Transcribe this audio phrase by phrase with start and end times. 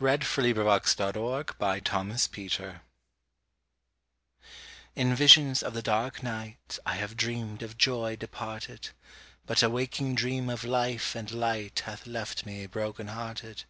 [0.00, 2.80] [Illustration: To the river] A DREAM
[4.96, 8.88] In visions of the dark night I have dreamed of joy departed
[9.46, 13.66] But a waking dream of life and light Hath left me broken hearted.